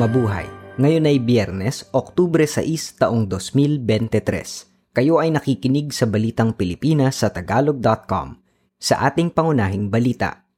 [0.00, 0.48] Mabuhay!
[0.80, 4.96] Ngayon ay Biyernes, Oktubre 6, taong 2023.
[4.96, 8.40] Kayo ay nakikinig sa Balitang Pilipinas sa Tagalog.com.
[8.80, 10.48] Sa ating pangunahing balita,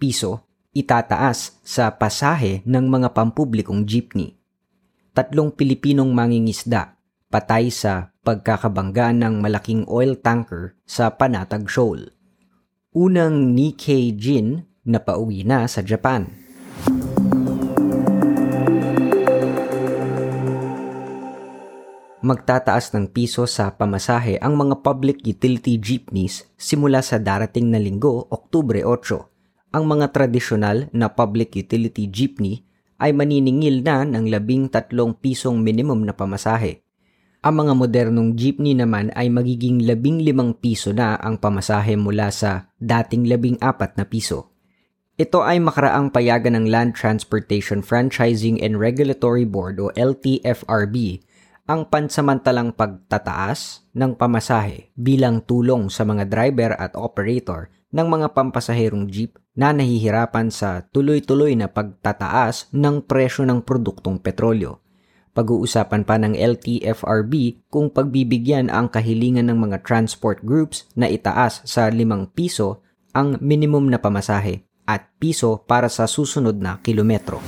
[0.00, 4.40] Piso, itataas sa pasahe ng mga pampublikong jeepney.
[5.12, 6.96] Tatlong Pilipinong mangingisda,
[7.28, 12.16] patay sa pagkakabangga ng malaking oil tanker sa Panatag Shoal.
[12.96, 16.48] Unang Nikkei Jin na pauwi na sa Japan.
[22.20, 28.28] Magtataas ng piso sa pamasahe ang mga public utility jeepneys simula sa darating na linggo,
[28.28, 29.72] Oktubre 8.
[29.72, 32.60] Ang mga tradisyonal na public utility jeepney
[33.00, 36.84] ay maniningil na ng labing tatlong pisong minimum na pamasahe.
[37.40, 42.68] Ang mga modernong jeepney naman ay magiging labing limang piso na ang pamasahe mula sa
[42.76, 44.52] dating labing apat na piso.
[45.16, 51.24] Ito ay makaraang payagan ng Land Transportation Franchising and Regulatory Board o LTFRB
[51.70, 59.06] ang pansamantalang pagtataas ng pamasahe bilang tulong sa mga driver at operator ng mga pampasaherong
[59.06, 64.82] jeep na nahihirapan sa tuloy-tuloy na pagtataas ng presyo ng produktong petrolyo.
[65.30, 71.86] Pag-uusapan pa ng LTFRB kung pagbibigyan ang kahilingan ng mga transport groups na itaas sa
[71.86, 72.02] 5
[72.34, 72.82] piso
[73.14, 77.38] ang minimum na pamasahe at piso para sa susunod na kilometro.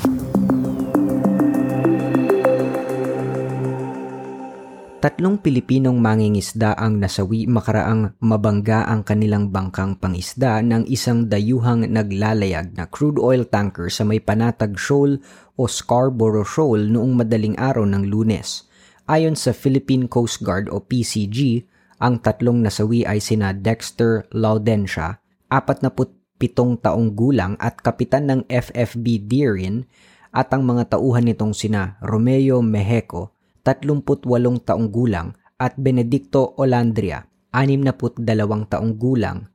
[5.03, 12.71] Tatlong Pilipinong mangingisda ang nasawi makaraang mabangga ang kanilang bangkang pangisda ng isang dayuhang naglalayag
[12.79, 15.19] na crude oil tanker sa may Panatag Shoal
[15.59, 18.71] o Scarborough Shoal noong madaling araw ng lunes.
[19.11, 21.67] Ayon sa Philippine Coast Guard o PCG,
[21.99, 25.19] ang tatlong nasawi ay sina Dexter Laudensia,
[25.51, 29.83] 47 taong gulang at kapitan ng FFB Deerin
[30.31, 37.23] at ang mga tauhan nitong sina Romeo Mejeco, 38 taong gulang at Benedicto Olandria,
[37.55, 38.27] 62
[38.67, 39.47] taong gulang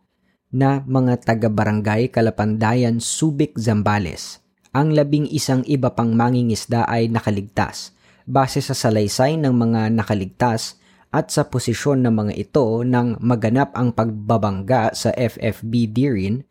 [0.47, 4.39] na mga taga-barangay Kalapandayan Subic Zambales.
[4.71, 7.91] Ang labing isang iba pang mangingisda ay nakaligtas
[8.27, 10.79] base sa salaysay ng mga nakaligtas
[11.11, 16.43] at sa posisyon ng mga ito nang maganap ang pagbabangga sa FFB Dirin,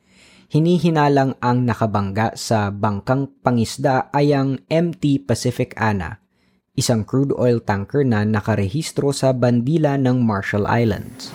[0.48, 6.25] hinihinalang ang nakabangga sa bangkang pangisda ay ang MT Pacific Ana
[6.76, 11.32] isang crude oil tanker na nakarehistro sa bandila ng Marshall Islands.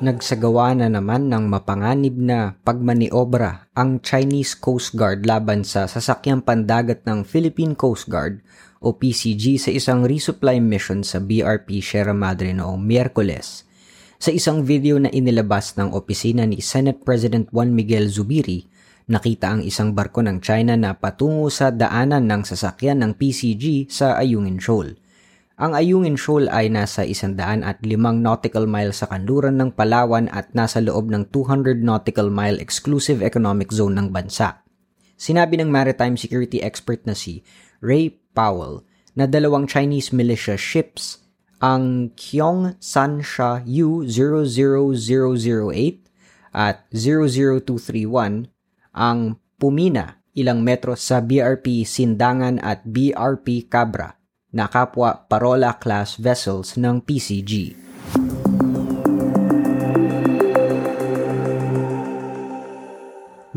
[0.00, 7.04] Nagsagawa na naman ng mapanganib na pagmaniobra ang Chinese Coast Guard laban sa sasakyang pandagat
[7.04, 8.40] ng Philippine Coast Guard
[8.80, 13.68] o PCG sa isang resupply mission sa BRP Sierra Madre noong Miyerkules.
[14.16, 18.77] Sa isang video na inilabas ng opisina ni Senate President Juan Miguel Zubiri,
[19.08, 24.20] nakita ang isang barko ng China na patungo sa daanan ng sasakyan ng PCG sa
[24.20, 25.00] Ayungin Shoal.
[25.58, 27.82] Ang Ayungin Shoal ay nasa 105
[28.20, 33.72] nautical mile sa kanluran ng Palawan at nasa loob ng 200 nautical mile exclusive economic
[33.72, 34.60] zone ng bansa.
[35.18, 37.42] Sinabi ng maritime security expert na si
[37.82, 38.86] Ray Powell
[39.18, 41.26] na dalawang Chinese militia ships
[41.58, 46.06] ang Kyong Sansha U00008
[46.54, 48.46] at 00231
[48.98, 54.10] ang pumina ilang metro sa BRP Sindangan at BRP Cabra
[54.50, 57.78] na kapwa Parola class vessels ng PCG.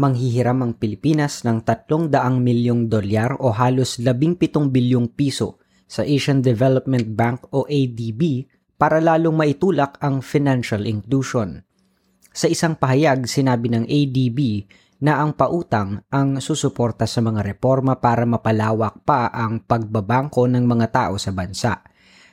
[0.01, 2.09] Manghihiram ang Pilipinas ng 300
[2.41, 8.49] milyong dolyar o halos 17 bilyong piso sa Asian Development Bank o ADB
[8.81, 11.61] para lalong maitulak ang financial inclusion.
[12.31, 14.39] Sa isang pahayag, sinabi ng ADB
[15.01, 20.87] na ang pautang ang susuporta sa mga reforma para mapalawak pa ang pagbabangko ng mga
[20.93, 21.81] tao sa bansa.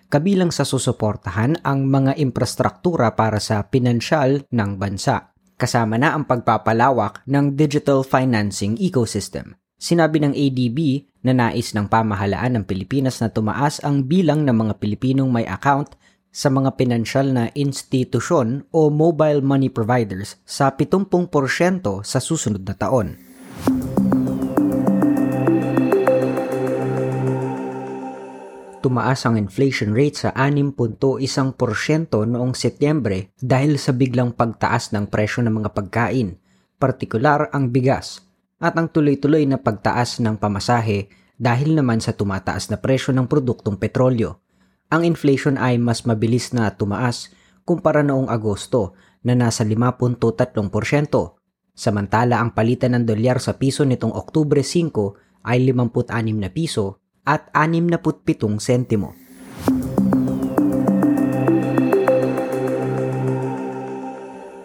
[0.09, 7.27] Kabilang sa susuportahan ang mga infrastruktura para sa pinansyal ng bansa, kasama na ang pagpapalawak
[7.29, 9.59] ng digital financing ecosystem.
[9.79, 10.79] Sinabi ng ADB
[11.27, 15.98] na nais ng pamahalaan ng Pilipinas na tumaas ang bilang ng mga Pilipinong may account
[16.29, 21.27] sa mga pinansyal na institusyon o mobile money providers sa 70%
[22.05, 23.17] sa susunod na taon.
[28.79, 31.03] Tumaas ang inflation rate sa 6.1%
[32.15, 36.39] noong Setyembre dahil sa biglang pagtaas ng presyo ng mga pagkain,
[36.79, 38.23] partikular ang bigas,
[38.63, 43.79] at ang tuloy-tuloy na pagtaas ng pamasahe dahil naman sa tumataas na presyo ng produktong
[43.79, 44.39] petrolyo
[44.89, 47.29] ang inflation ay mas mabilis na tumaas
[47.69, 50.49] kumpara noong Agosto na nasa 5.3%.
[51.77, 57.53] Samantala ang palitan ng dolyar sa piso nitong Oktubre 5 ay 56 na piso at
[57.53, 59.13] 67 sentimo.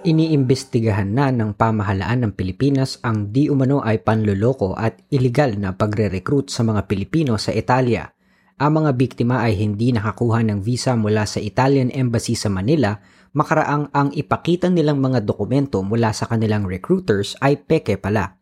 [0.03, 6.51] Iniimbestigahan na ng pamahalaan ng Pilipinas ang di umano ay panloloko at ilegal na pagre-recruit
[6.51, 8.12] sa mga Pilipino sa Italia.
[8.61, 12.97] Ang mga biktima ay hindi nakakuha ng visa mula sa Italian Embassy sa Manila
[13.33, 18.37] makaraang ang ipakita nilang mga dokumento mula sa kanilang recruiters ay peke pala.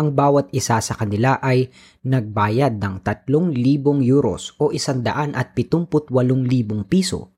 [0.00, 1.68] Ang bawat isa sa kanila ay
[2.00, 3.52] nagbayad ng 3,000
[4.00, 5.36] euros o 178,000
[6.88, 7.32] piso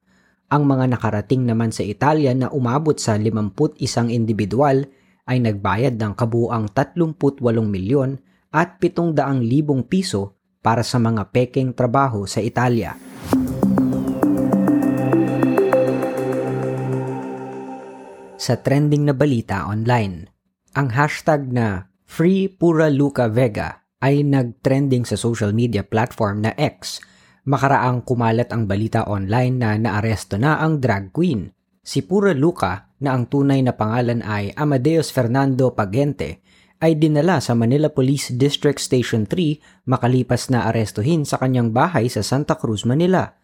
[0.54, 3.80] ang mga nakarating naman sa Italia na umabot sa 51
[4.12, 4.86] individual
[5.26, 8.22] ay nagbayad ng kabuang 38 milyon
[8.54, 12.96] at 700,000 piso para sa mga peking trabaho sa Italia.
[18.40, 20.32] Sa trending na balita online,
[20.72, 27.04] ang hashtag na Free Pura Luca Vega ay nag-trending sa social media platform na X
[27.44, 31.52] Makaraang kumalat ang balita online na naaresto na ang drag queen.
[31.84, 36.40] Si Pura Luca, na ang tunay na pangalan ay Amadeus Fernando Pagente,
[36.84, 42.20] ay dinala sa Manila Police District Station 3 makalipas na arestuhin sa kanyang bahay sa
[42.20, 43.40] Santa Cruz, Manila.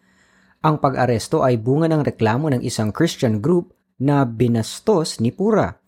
[0.61, 5.81] Ang pag-aresto ay bunga ng reklamo ng isang Christian group na binastos ni Pura.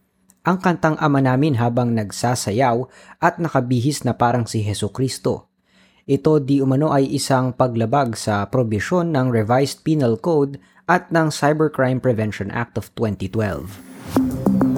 [0.49, 2.89] Ang kantang ama namin habang nagsasayaw
[3.21, 5.53] at nakabihis na parang si Heso Kristo.
[6.09, 10.57] Ito di umano ay isang paglabag sa probisyon ng Revised Penal Code
[10.89, 14.72] at ng Cybercrime Prevention Act of 2012.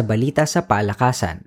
[0.00, 1.44] Sa balita sa palakasan,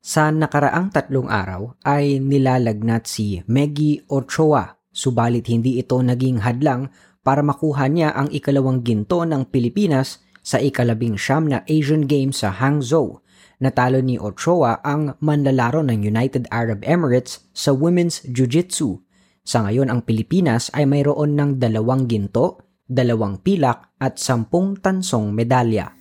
[0.00, 6.88] sa nakaraang tatlong araw ay nilalagnat si Meggy Ochoa subalit hindi ito naging hadlang
[7.20, 12.48] para makuha niya ang ikalawang ginto ng Pilipinas sa ikalabing siyam na Asian Games sa
[12.48, 13.20] Hangzhou
[13.60, 19.04] natalo ni Ochoa ang manlalaro ng United Arab Emirates sa Women's Jiu-Jitsu.
[19.44, 22.56] Sa ngayon ang Pilipinas ay mayroon ng dalawang ginto,
[22.88, 25.92] dalawang pilak at sampung tansong medalya.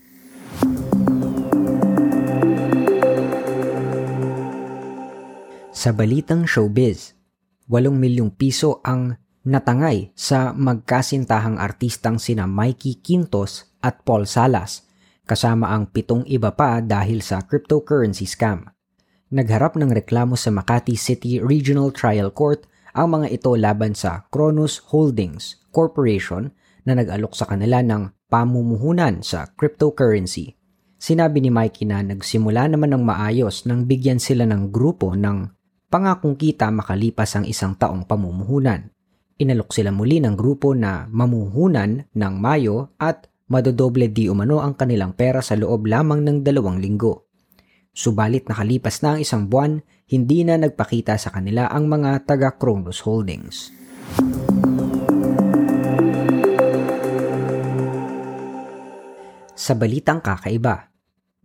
[5.72, 7.16] Sa balitang showbiz,
[7.72, 9.16] 8 milyong piso ang
[9.48, 14.84] natangay sa magkasintahang artistang sina Mikey Quintos at Paul Salas
[15.24, 18.68] kasama ang pitong iba pa dahil sa cryptocurrency scam.
[19.32, 24.84] Nagharap ng reklamo sa Makati City Regional Trial Court ang mga ito laban sa Kronos
[24.92, 26.52] Holdings Corporation
[26.84, 30.60] na nag-alok sa kanila ng pamumuhunan sa cryptocurrency.
[31.00, 35.61] Sinabi ni Mikey na nagsimula naman ng maayos nang bigyan sila ng grupo ng
[35.92, 38.88] pangakong kita makalipas ang isang taong pamumuhunan.
[39.44, 45.12] Inalok sila muli ng grupo na mamuhunan ng Mayo at madodoble di umano ang kanilang
[45.12, 47.28] pera sa loob lamang ng dalawang linggo.
[47.92, 53.04] Subalit nakalipas na ang isang buwan, hindi na nagpakita sa kanila ang mga taga Kronos
[53.04, 53.76] Holdings.
[59.52, 60.91] Sa balitang kakaiba,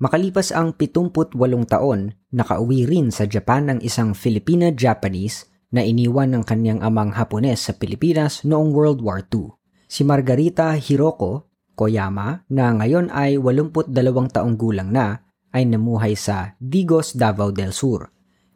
[0.00, 1.36] makalipas ang 78
[1.68, 7.72] taon, nakauwi rin sa Japan ang isang Filipina-Japanese na iniwan ng kanyang amang Hapones sa
[7.74, 9.52] Pilipinas noong World War II.
[9.86, 11.46] Si Margarita Hiroko
[11.76, 13.92] Koyama na ngayon ay 82
[14.32, 15.20] taong gulang na
[15.52, 18.08] ay namuhay sa Digos, Davao del Sur.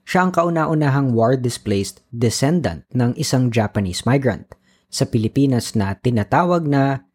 [0.09, 4.49] Siya ang kauna-unahang war-displaced descendant ng isang Japanese migrant
[4.91, 7.07] sa Pilipinas na tinatawag na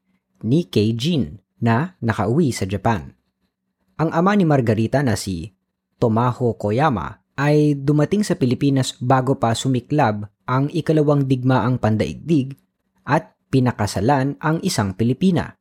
[0.46, 3.15] Nikkei Jin na nakauwi sa Japan.
[3.96, 5.56] Ang ama ni Margarita na si
[5.96, 12.60] Tomaho Koyama ay dumating sa Pilipinas bago pa sumiklab ang ikalawang digmaang pandaigdig
[13.08, 15.56] at pinakasalan ang isang Pilipina.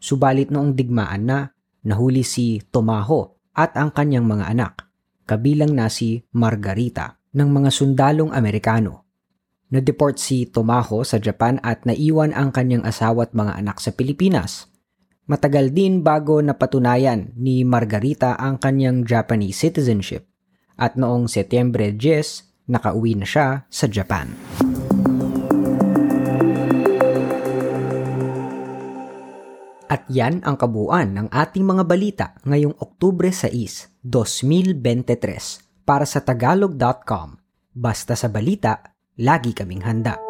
[0.00, 1.52] Subalit noong digmaan na,
[1.84, 4.88] nahuli si Tomaho at ang kanyang mga anak,
[5.28, 9.04] kabilang na si Margarita ng mga sundalong Amerikano.
[9.68, 14.70] Na-deport si Tomaho sa Japan at naiwan ang kanyang asawa at mga anak sa Pilipinas.
[15.26, 20.22] Matagal din bago napatunayan ni Margarita ang kanyang Japanese citizenship
[20.78, 24.30] at noong Setyembre 10, nakauwi na siya sa Japan.
[29.90, 37.34] At yan ang kabuuan ng ating mga balita ngayong Oktubre 6, 2023 para sa tagalog.com.
[37.74, 40.22] Basta sa balita, lagi kaming handa.